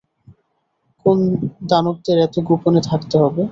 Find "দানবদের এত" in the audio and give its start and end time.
1.69-2.35